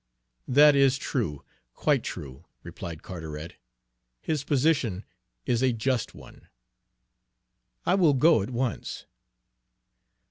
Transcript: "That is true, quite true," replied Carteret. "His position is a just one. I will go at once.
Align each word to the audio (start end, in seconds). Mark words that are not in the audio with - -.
"That 0.47 0.75
is 0.75 0.97
true, 0.97 1.45
quite 1.75 2.01
true," 2.03 2.43
replied 2.63 3.03
Carteret. 3.03 3.57
"His 4.19 4.43
position 4.43 5.03
is 5.45 5.61
a 5.61 5.73
just 5.73 6.15
one. 6.15 6.47
I 7.85 7.93
will 7.93 8.15
go 8.15 8.41
at 8.41 8.49
once. 8.49 9.05